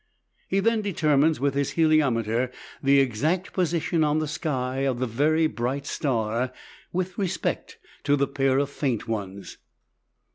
He 0.47 0.59
then 0.61 0.81
determines 0.81 1.39
with 1.39 1.53
his 1.53 1.73
heliometer 1.73 2.51
the 2.81 2.99
exact 2.99 3.53
position 3.53 4.03
on 4.03 4.17
the 4.17 4.27
sky 4.27 4.77
of 4.79 4.97
the 4.97 5.47
bright 5.47 5.85
star 5.85 6.51
with 6.91 7.19
respect 7.19 7.77
to 8.05 8.15
the 8.15 8.25
pair 8.27 8.57
of 8.57 8.71
faint 8.71 9.07
ones. 9.07 9.59